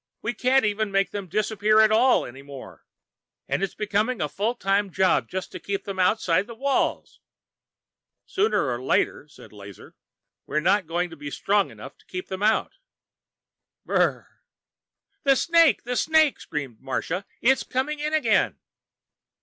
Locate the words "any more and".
2.25-3.61